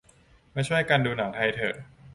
[0.53, 1.75] มาช่วยกันดูหนังไทยเถอะ